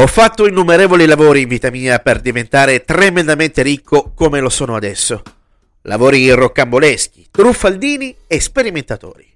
[0.00, 5.22] Ho fatto innumerevoli lavori in vita mia per diventare tremendamente ricco come lo sono adesso.
[5.82, 9.26] Lavori roccamboleschi, truffaldini e sperimentatori.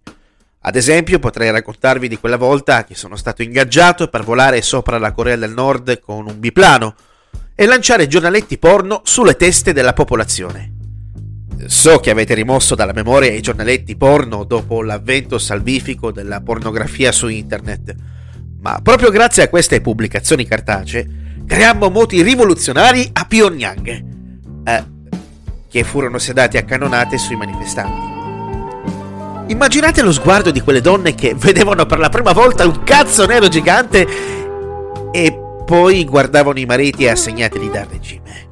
[0.60, 5.10] Ad esempio, potrei raccontarvi di quella volta che sono stato ingaggiato per volare sopra la
[5.10, 6.94] Corea del Nord con un biplano
[7.56, 10.74] e lanciare giornaletti porno sulle teste della popolazione.
[11.66, 17.26] So che avete rimosso dalla memoria i giornaletti porno dopo l'avvento salvifico della pornografia su
[17.26, 17.96] internet,
[18.62, 24.04] ma proprio grazie a queste pubblicazioni cartacee creammo moti rivoluzionari a Pyongyang,
[24.64, 24.84] eh,
[25.68, 28.10] che furono sedati a cannonate sui manifestanti.
[29.48, 33.48] Immaginate lo sguardo di quelle donne che vedevano per la prima volta un cazzo nero
[33.48, 34.06] gigante
[35.10, 38.50] e poi guardavano i mariti assegnatili dal regime.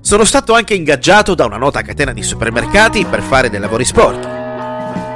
[0.00, 4.35] Sono stato anche ingaggiato da una nota catena di supermercati per fare dei lavori sporchi.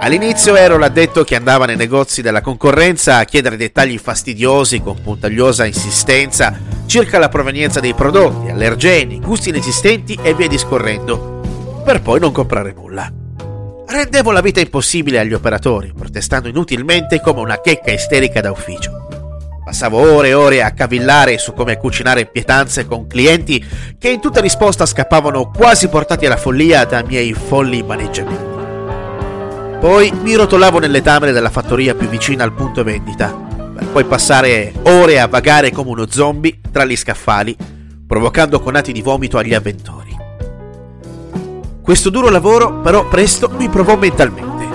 [0.02, 5.66] All'inizio ero l'addetto che andava nei negozi della concorrenza a chiedere dettagli fastidiosi con puntagliosa
[5.66, 12.32] insistenza circa la provenienza dei prodotti, allergeni, gusti inesistenti e via discorrendo, per poi non
[12.32, 13.12] comprare nulla.
[13.86, 19.06] Rendevo la vita impossibile agli operatori, protestando inutilmente come una checca isterica da ufficio.
[19.62, 23.62] Passavo ore e ore a cavillare su come cucinare pietanze con clienti
[23.98, 28.59] che in tutta risposta scappavano quasi portati alla follia da miei folli maneggiamenti.
[29.80, 33.28] Poi mi rotolavo nelle tamere della fattoria più vicina al punto vendita,
[33.74, 37.56] per poi passare ore a vagare come uno zombie tra gli scaffali,
[38.06, 40.14] provocando conati di vomito agli avventori.
[41.80, 44.68] Questo duro lavoro però presto mi provò mentalmente.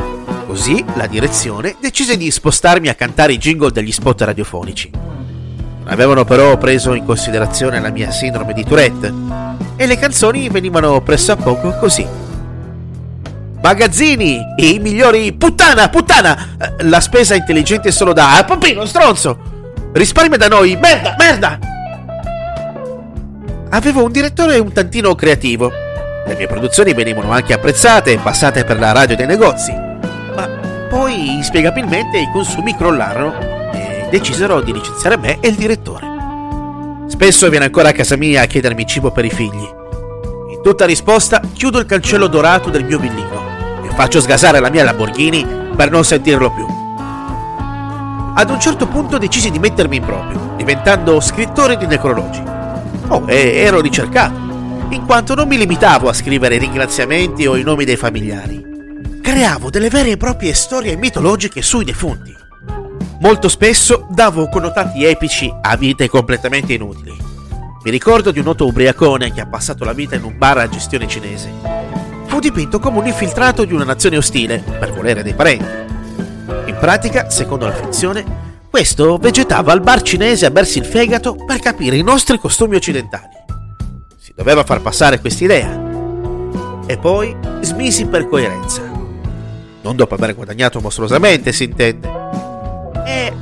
[0.48, 4.90] Così la direzione decise di spostarmi a cantare i jingle degli spot radiofonici.
[4.92, 9.14] Non avevano però preso in considerazione la mia sindrome di Tourette
[9.76, 12.25] e le canzoni venivano presso a poco così
[13.66, 15.34] Magazzini, i migliori.
[15.34, 16.50] Puttana, puttana!
[16.56, 18.44] Eh, la spesa intelligente solo da.
[18.46, 19.40] Pompino, stronzo!
[19.92, 21.58] Risparmia da noi, merda, merda!
[23.72, 25.72] Avevo un direttore un tantino creativo.
[26.28, 29.72] Le mie produzioni venivano anche apprezzate e passate per la radio dei negozi.
[29.72, 30.48] Ma
[30.88, 36.06] poi, inspiegabilmente, i consumi crollarono e decisero di licenziare me e il direttore.
[37.08, 39.68] Spesso viene ancora a casa mia a chiedermi cibo per i figli.
[40.52, 43.55] In tutta risposta, chiudo il cancello dorato del mio villino
[43.96, 46.66] Faccio sgasare la mia Lamborghini per non sentirlo più.
[48.38, 52.44] Ad un certo punto decisi di mettermi in proprio, diventando scrittore di necrologi.
[53.08, 54.36] Oh, e ero ricercato,
[54.90, 58.66] in quanto non mi limitavo a scrivere ringraziamenti o i nomi dei familiari.
[59.22, 62.36] Creavo delle vere e proprie storie mitologiche sui defunti.
[63.22, 67.16] Molto spesso davo connotati epici a vite completamente inutili.
[67.82, 70.68] Mi ricordo di un noto ubriacone che ha passato la vita in un bar a
[70.68, 75.64] gestione cinese fu dipinto come un infiltrato di una nazione ostile, per volere dei parenti.
[76.66, 78.26] In pratica, secondo la finzione,
[78.70, 83.30] questo vegetava al bar cinese a bersi il fegato per capire i nostri costumi occidentali.
[84.18, 85.82] Si doveva far passare quest'idea.
[86.86, 88.82] E poi smisi per coerenza.
[89.82, 92.12] Non dopo aver guadagnato mostruosamente, si intende.
[93.06, 93.34] E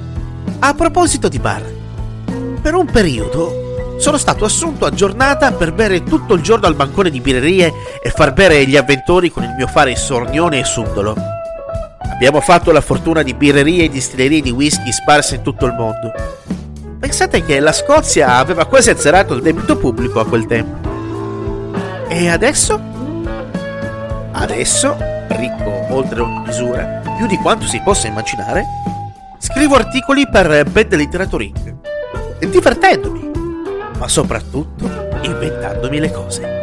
[0.59, 1.63] a proposito di bar,
[2.61, 3.72] per un periodo
[4.03, 7.71] sono stato assunto a giornata per bere tutto il giorno al bancone di birrerie
[8.03, 11.15] e far bere gli avventori con il mio fare sornione e subdolo.
[12.11, 16.11] Abbiamo fatto la fortuna di birrerie e distillerie di whisky sparse in tutto il mondo.
[16.99, 20.89] Pensate che la Scozia aveva quasi azzerato il debito pubblico a quel tempo.
[22.09, 22.77] E adesso?
[24.33, 24.97] Adesso,
[25.29, 28.65] ricco oltre ogni misura, più di quanto si possa immaginare,
[29.37, 31.73] scrivo articoli per Bad Literature Inc.
[32.49, 33.22] divertendomi
[33.97, 34.85] ma soprattutto
[35.21, 36.62] inventandomi le cose.